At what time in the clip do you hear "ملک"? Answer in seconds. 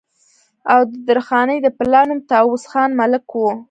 2.99-3.23